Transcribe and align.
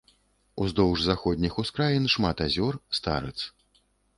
Уздоўж 0.63 1.03
заходніх 1.09 1.53
ускраін 1.65 2.09
шмат 2.17 2.37
азёр, 2.49 2.73
старыц. 3.01 3.39